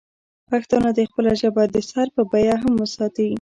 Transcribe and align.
پښتانه 0.49 0.89
دې 0.97 1.03
خپله 1.09 1.31
ژبه 1.41 1.63
د 1.73 1.75
سر 1.89 2.07
په 2.15 2.21
بیه 2.31 2.55
هم 2.63 2.73
وساتي. 2.81 3.27